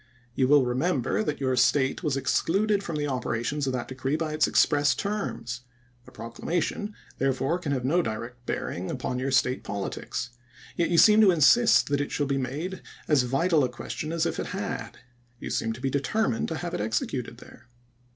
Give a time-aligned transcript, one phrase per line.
[0.33, 4.33] You will remember that your State was excluded from the operations of that decree by
[4.33, 5.61] its express terms.
[6.05, 10.01] The proclamation therefore can have no direct bearing upon your 218 ABRAHAM LINCOLN Chap.
[10.01, 10.09] VIII.
[10.09, 10.75] State politics.
[10.75, 14.25] Yet you seem to insist that it shall be made as vital a question as
[14.25, 14.97] if it had.
[15.39, 17.67] You seem to be determined to have it executed there."